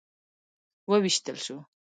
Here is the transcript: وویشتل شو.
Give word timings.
وویشتل 0.89 1.37
شو. 1.45 1.57